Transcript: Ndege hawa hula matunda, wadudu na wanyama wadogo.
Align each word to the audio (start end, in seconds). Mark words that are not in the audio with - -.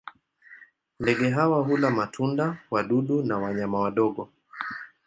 Ndege 0.99 1.29
hawa 1.29 1.61
hula 1.63 1.89
matunda, 1.91 2.57
wadudu 2.71 3.23
na 3.23 3.37
wanyama 3.37 3.79
wadogo. 3.79 4.29